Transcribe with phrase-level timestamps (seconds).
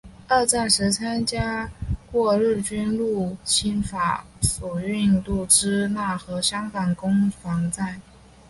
[0.27, 1.69] 二战时参加
[2.11, 8.01] 过日军入侵法属印度支那和香港攻防战。